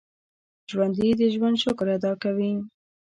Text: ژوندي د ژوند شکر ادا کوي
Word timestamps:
ژوندي 0.69 1.09
د 1.19 1.21
ژوند 1.33 1.57
شکر 1.63 1.87
ادا 1.95 2.11
کوي 2.23 2.51